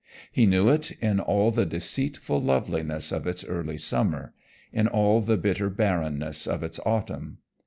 He 0.31 0.47
knew 0.47 0.67
it 0.69 0.89
in 0.93 1.19
all 1.19 1.51
the 1.51 1.63
deceitful 1.63 2.41
loveliness 2.41 3.11
of 3.11 3.27
its 3.27 3.43
early 3.45 3.77
summer, 3.77 4.33
in 4.73 4.87
all 4.87 5.21
the 5.21 5.37
bitter 5.37 5.69
barrenness 5.69 6.47
of 6.47 6.63
its 6.63 6.79
autumn. 6.83 7.37